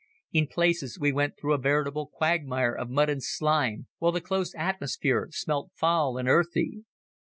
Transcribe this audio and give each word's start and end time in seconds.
In 0.33 0.47
places 0.47 0.97
we 0.99 1.11
went 1.11 1.37
through 1.37 1.53
a 1.53 1.59
veritable 1.59 2.07
quagmire 2.11 2.73
of 2.73 2.89
mud 2.89 3.07
and 3.11 3.21
slime, 3.21 3.85
while 3.99 4.11
the 4.11 4.19
close 4.19 4.55
atmosphere 4.55 5.27
smelt 5.31 5.69
foul 5.75 6.17
and 6.17 6.27
earthy. 6.27 6.81